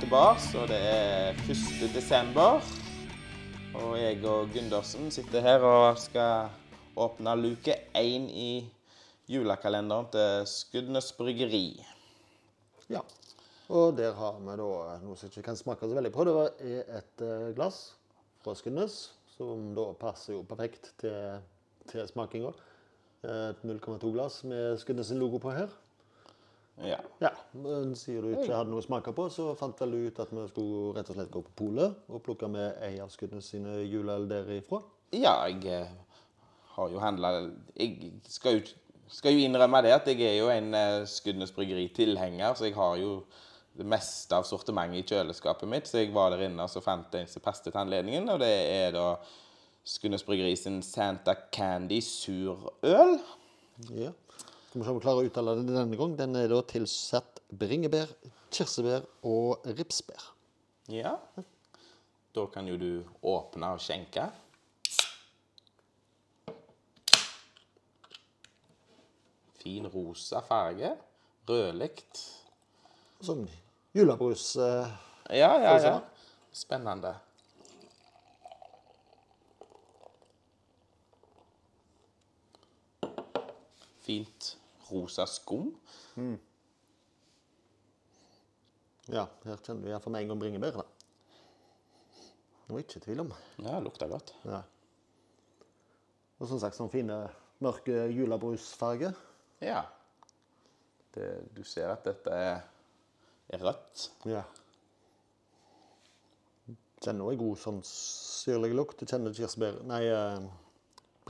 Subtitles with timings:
[0.00, 1.90] tilbake, og det er 1.
[1.94, 2.60] desember.
[3.76, 6.48] Og jeg og Gundersen sitter her og skal
[6.96, 8.64] åpne luke én i
[9.28, 11.82] julekalenderen til Skudenes bryggeri.
[12.90, 13.02] Ja.
[13.68, 14.70] Og der har vi da
[15.04, 16.26] noe som ikke kan smake så veldig på.
[16.26, 17.92] Det er et eh, glass
[18.42, 21.44] fra Skudenes, som da passer jo perfekt til,
[21.92, 22.54] til smakinga.
[23.20, 25.68] Et 0,2 glass med Skudenes logo på her.
[26.86, 26.98] Ja.
[27.20, 30.20] Ja, men Siden du ikke hadde noe å smake på, så fant vel du ut
[30.22, 33.44] at vi skulle rett og slett gå på polet og plukke med ei av skuddene
[33.44, 34.80] sine juleøl derifra.
[35.12, 35.90] Ja, jeg eh,
[36.76, 37.32] har jo handla
[37.74, 38.64] Jeg skal jo,
[39.10, 42.96] skal jo innrømme det at jeg er jo en uh, Skudenes bryggeri-tilhenger, så jeg har
[43.02, 43.14] jo
[43.80, 45.88] det meste av sortimentet i kjøleskapet mitt.
[45.88, 48.50] Så jeg var der inne og så fant en som passet til anledningen, og det
[48.50, 49.12] er da
[49.86, 53.18] Skudenes bryggeri sin Santa Candy surøl.
[53.96, 54.12] Ja.
[54.70, 56.12] Skal vi se om vi klarer å uttale den denne gang.
[56.14, 58.06] Den er da tilsatt bringebær,
[58.54, 60.28] kirsebær og ripsbær.
[60.94, 61.16] Ja.
[62.30, 62.90] Da kan jo du
[63.26, 64.28] åpne og skjenke.
[69.58, 70.92] Fin rosa farge.
[71.50, 72.22] Rødlikt.
[73.26, 73.48] Sånn
[73.96, 74.52] julebrus.
[74.56, 74.98] Eh,
[75.30, 76.00] Ja, ja, ja.
[76.54, 77.12] Spennende.
[84.10, 84.56] Fint
[84.88, 85.68] rosa skum.
[89.06, 90.80] ja, her kjenner vi iallfall med en gang bringebær.
[90.80, 90.86] da.
[92.64, 93.30] Det var ikke tvil om.
[93.62, 94.32] Ja, lukter godt.
[94.50, 94.64] Ja.
[96.40, 97.20] Og som sagt, sånn fine,
[97.62, 99.14] mørke julebrusfarger.
[99.62, 99.84] Ja.
[101.14, 102.66] Det, du ser at dette er,
[103.54, 104.08] er rødt.
[104.26, 104.42] Ja.
[106.98, 108.98] Kjenner en god sånn syrlig lukt.
[108.98, 110.48] Du kjenner kirsebær Nei, eh,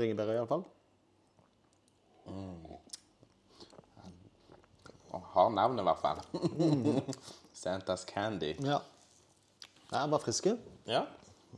[0.01, 0.65] bringebær iallfall.
[5.35, 6.21] Har navnet, i hvert fall.
[7.61, 8.55] Santas Candy.
[8.65, 8.81] Ja.
[9.91, 10.57] Den var friske.
[10.89, 11.05] Ja.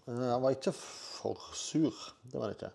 [0.07, 1.93] Han Den var ikke for sur.
[2.33, 2.71] Det var det ikke.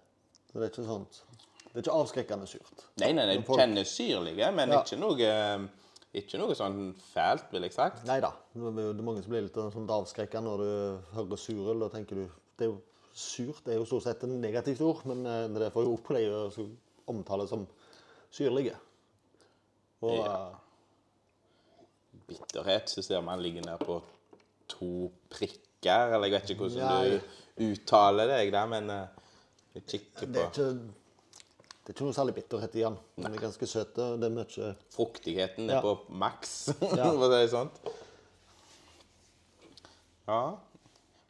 [0.51, 1.23] Så det er ikke sånt
[1.67, 2.85] Det er ikke avskrekkende surt.
[3.01, 4.81] Nei, nei, nei, folk- kjenner syrlige, men Ja.
[4.83, 5.69] ikke noe
[6.17, 8.05] ikke noe sånn fælt, vil jeg sagt.
[8.07, 8.31] Nei da.
[8.55, 11.79] Det er mange som blir litt sånn avskrekka når du hører surøl.
[11.83, 12.23] Da tenker du
[12.57, 12.81] det er jo
[13.17, 16.03] Surt det er jo stort sett et negativt ord, men eh, det får jo opp
[16.05, 16.69] på deg å
[17.09, 17.63] omtale som
[18.31, 18.75] syrlige.
[20.05, 20.51] Og Ja.
[22.27, 24.01] Bitterhet så ser man ligger ned på
[24.67, 27.19] to prikker, eller jeg vet ikke hvordan Nei.
[27.57, 29.27] du uttaler deg der, men eh,
[29.77, 30.93] jeg kikker det er på ikke
[31.87, 32.95] det er ikke noe særlig bitterhet i den.
[33.15, 33.93] Den er ganske søt.
[33.95, 35.77] Det er mye Fruktigheten Ja.
[35.77, 36.55] er på maks,
[36.99, 37.05] Ja.
[37.13, 37.69] for å si det sånn.
[40.27, 40.41] Ja.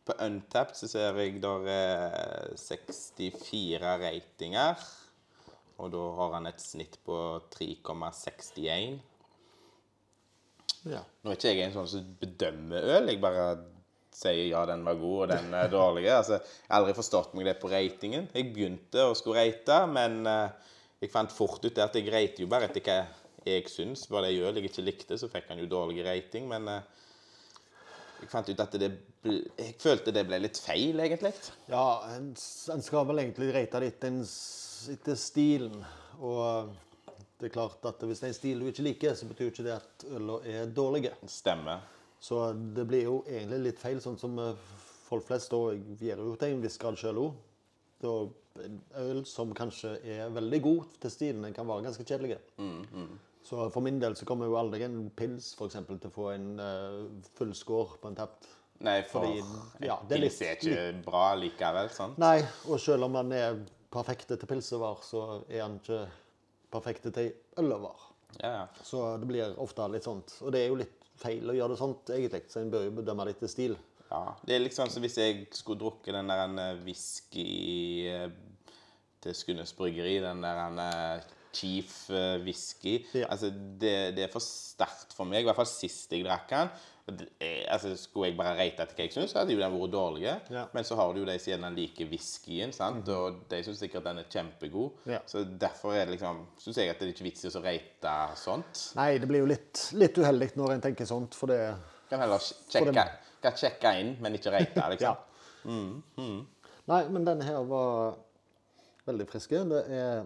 [0.08, 4.82] På Untapped så ser jeg der er 64 ratinger.
[5.78, 7.20] Og da har han et snitt på
[7.54, 8.98] 3,61.
[10.86, 11.02] Ja.
[11.24, 13.12] Nå er ikke jeg en sånn som bedømmer øl.
[13.12, 13.48] Jeg bare
[14.18, 16.08] sier ja, den var god, og den er dårlig.
[16.14, 18.30] Altså, jeg har aldri forstått meg det på ratingen.
[18.34, 20.74] Jeg begynte å skulle rate, men eh,
[21.04, 23.02] jeg fant fort ut det at jeg rater jo bare etter hva
[23.48, 24.08] jeg syns.
[24.12, 27.06] Var det øl jeg ikke likte, så fikk han jo dårlig rating, men eh,
[28.24, 28.90] jeg fant ut at det
[29.22, 31.34] ble, Jeg følte det ble litt feil, egentlig.
[31.70, 32.32] Ja, en,
[32.74, 35.78] en skal vel egentlig rate litt etter, stilen.
[36.18, 36.74] Og
[37.38, 39.66] det er klart at hvis det er en stil du ikke liker, så betyr ikke
[39.68, 41.14] det at øla er dårlige.
[41.30, 41.86] Stemmer.
[42.20, 44.66] Så det blir jo egentlig litt feil, sånn som eh,
[45.06, 45.62] folk flest da
[46.02, 47.38] gjør jo til en viss grad sjøl òg.
[48.98, 52.40] Øl som kanskje er veldig god til stilen, kan være ganske kjedelig.
[53.48, 56.32] Så for min del så kommer jo aldri en pils for eksempel, til å få
[56.34, 57.06] en uh,
[57.38, 58.50] full score på en tapt.
[58.84, 62.18] Nei, for Fordi, ja, det er pils er ikke bra likevel, sant?
[62.22, 63.62] Nei, og selv om den er
[63.94, 66.02] perfekt til pilsevar, så er den ikke
[66.74, 68.08] perfekt til ølover.
[68.42, 68.64] Ja, ja.
[68.84, 70.36] Så det blir ofte litt sånt.
[70.44, 72.44] Og det er jo litt feil å gjøre det sånt, egentlig.
[72.52, 73.78] Så en bør jo bedømme litt til stil.
[74.08, 78.30] Ja, det er liksom som hvis jeg skulle drukket den der en, eh, whisky eh,
[79.24, 81.26] til Skundes bryggeri, den der eh,
[81.58, 83.00] Chief eh, whisky.
[83.18, 83.28] Ja.
[83.34, 83.50] Altså,
[83.82, 86.70] det, det er for sterkt for meg, i hvert fall sist jeg drakk den.
[87.40, 90.26] Er- Altså, skulle jeg bare rate etter hva jeg syns, hadde jo den vært dårlig.
[90.52, 90.66] Ja.
[90.76, 93.08] Men så har du jo de som gjerne liker whiskyen, sant?
[93.12, 94.98] og de syns sikkert den er kjempegod.
[95.08, 95.20] Ja.
[95.30, 98.16] Så derfor er det liksom, syns jeg at det er ikke vits i å rate
[98.40, 98.84] sånt.
[99.00, 101.62] Nei, det blir jo litt, litt uheldig når en tenker sånt, for det
[102.12, 103.04] Kan heller sjekke,
[103.44, 105.24] kan sjekke inn, men ikke rate, liksom.
[105.68, 105.96] Ja.
[106.88, 108.16] Nei, men denne her var
[109.08, 109.64] veldig friske.
[109.72, 110.26] Det er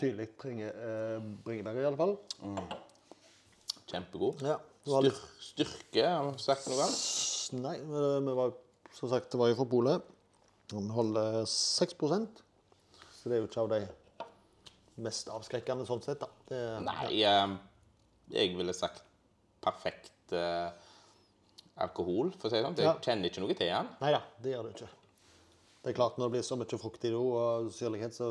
[0.00, 2.16] tydelig bringe, eh, bringebær, i alle fall.
[3.86, 4.42] Kjempegod.
[4.46, 6.92] Ja, Styr, styrke, har vi sagt noe om?
[7.62, 8.52] nei, men vi var,
[8.94, 10.02] som sagt, det var jo fra Polet.
[10.70, 12.42] Vi holder 6%
[13.16, 13.80] så det er jo ikke av de
[15.02, 16.28] mest avskrekkende sånn sett, da.
[16.46, 17.56] Det, Nei, eh,
[18.36, 19.02] jeg ville sagt
[19.64, 20.70] perfekt eh,
[21.82, 22.76] alkohol, for å si det sånn.
[22.78, 22.94] Jeg Ja.
[23.02, 23.88] kjenner ikke noe til den.
[24.00, 24.88] Nei da, det gjør det ikke.
[25.82, 28.30] Det er klart, når det blir så mye frukt i det og syrlighet, så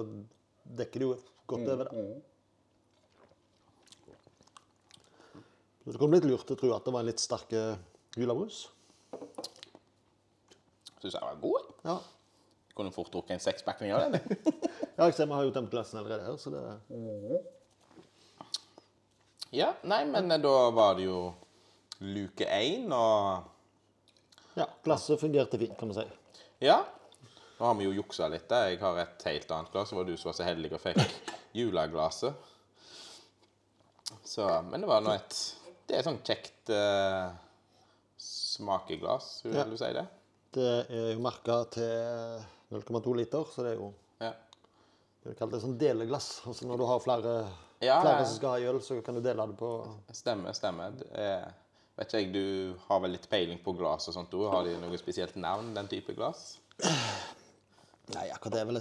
[0.65, 1.11] dekker jo
[1.45, 2.05] godt over det.
[5.85, 7.77] Så det kom litt lurt å tro at det var en litt sterk eh,
[8.17, 8.63] julebrus.
[10.97, 11.67] Syns jeg var god.
[11.85, 11.99] Ja.
[12.75, 14.17] Kunne fort drukket en sekspakning av den.
[14.97, 16.63] ja, jeg ser vi har jo tømt glassene allerede her, så det
[19.55, 21.19] Ja, nei, men eh, da var det jo
[22.01, 23.51] luke én, og
[24.57, 26.07] Ja, glasset fungerte fint, kan vi si.
[26.65, 26.81] Ja.
[27.57, 28.47] Nå har vi jo juksa litt.
[28.49, 28.69] der.
[28.73, 29.89] Jeg har et helt annet glass.
[29.89, 30.99] Det var du som var så heldig og fikk
[31.59, 32.33] juleglasset.
[34.25, 35.37] Så, men det var nå et
[35.87, 37.29] Det er et sånn kjekt uh,
[38.21, 39.63] smakeglass, vil Ja.
[39.69, 40.05] du si det?
[40.55, 42.41] Det er jo merka til
[42.73, 43.91] 0,2 liter, så det er jo
[44.21, 44.31] Ja.
[45.23, 46.41] det et sånn deleglass.
[46.47, 47.35] Altså når du har flere,
[47.81, 49.71] Ja, flere som skal ha i øl, så kan du dele det på
[50.11, 50.93] Stemmer, stemmer.
[51.13, 51.53] Er,
[51.97, 54.31] vet ikke jeg, Du har vel litt peiling på glass og sånt?
[54.33, 54.49] òg?
[54.51, 56.57] har de noe spesielt navn, den type glass?
[58.13, 58.79] Nei, akkurat det er vel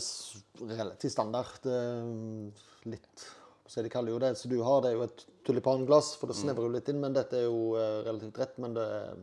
[0.69, 1.65] relativt standard.
[1.65, 2.51] Mm,
[2.93, 3.25] litt
[3.67, 6.37] så De kaller jo det Så du har, det er jo et tulipanglass, for det
[6.37, 7.01] snevrer jo litt inn.
[7.01, 9.23] Men dette er jo eh, relativt rett, men det er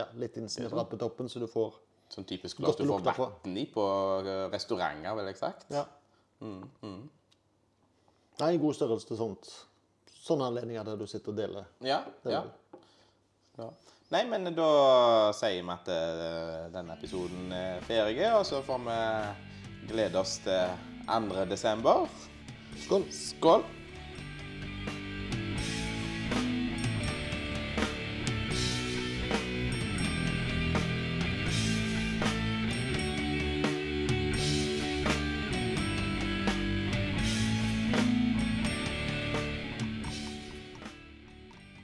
[0.00, 1.80] ja, litt innsnevra på toppen, så du får
[2.12, 3.84] Sånn typisk glass du får vann i på
[4.20, 5.68] eh, restauranter, vil jeg sagt.
[5.72, 5.86] Ja.
[8.42, 9.48] Nei, god størrelse til sånt.
[10.22, 11.70] Sånne anledninger der du sitter og deler.
[11.84, 12.42] Ja, ja.
[13.60, 13.70] ja.
[14.12, 18.96] Nei, men da sier vi at eh, denne episoden er ferdig, og så får vi
[19.88, 20.74] glede oss til
[21.08, 21.46] 2.
[21.48, 22.04] desember.
[22.84, 23.06] Skål!
[23.08, 23.64] Skål!